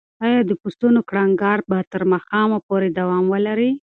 [0.25, 3.71] ایا د پسونو کړنګار به تر ماښامه پورې دوام ولري؟